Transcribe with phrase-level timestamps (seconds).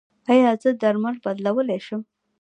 [0.31, 2.01] ایا زه درمل بدلولی شم؟